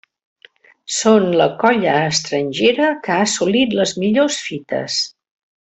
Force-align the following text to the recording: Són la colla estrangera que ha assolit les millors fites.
Són 0.99 1.27
la 1.41 1.47
colla 1.63 1.93
estrangera 2.13 2.89
que 3.05 3.13
ha 3.19 3.29
assolit 3.29 3.77
les 3.83 3.95
millors 4.07 4.43
fites. 4.51 5.01